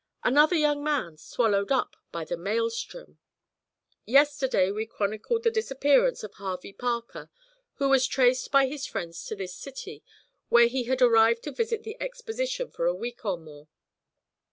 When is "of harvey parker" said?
6.23-7.29